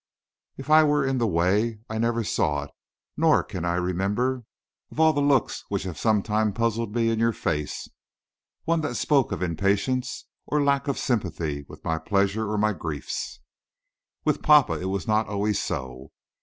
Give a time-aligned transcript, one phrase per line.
[0.57, 2.71] If I were in the way I never saw it,
[3.15, 4.45] nor can I remember,
[4.89, 7.87] of all the looks which have sometimes puzzled me in your face,
[8.63, 13.41] one that spoke of impatience or lack of sympathy with my pleasures or my griefs.
[14.25, 16.09] With papa it was not always so.